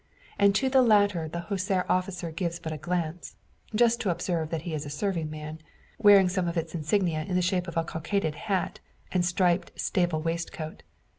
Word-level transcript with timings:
And 0.39 0.55
to 0.55 0.67
the 0.67 0.81
latter 0.81 1.27
the 1.27 1.41
hussar 1.41 1.85
officer 1.87 2.31
gives 2.31 2.57
but 2.57 2.73
a 2.73 2.77
glance 2.77 3.35
just 3.75 4.01
to 4.01 4.09
observe 4.09 4.49
that 4.49 4.63
he 4.63 4.73
is 4.73 4.83
a 4.83 4.89
serving 4.89 5.29
man 5.29 5.59
wearing 5.99 6.27
some 6.27 6.47
of 6.47 6.57
its 6.57 6.73
insignia 6.73 7.21
in 7.21 7.35
the 7.35 7.41
shape 7.43 7.67
of 7.67 7.77
a 7.77 7.83
cockaded 7.83 8.33
hat, 8.33 8.79
and 9.11 9.23
striped 9.23 9.79
stable 9.79 10.19
waistcoat. 10.23 10.81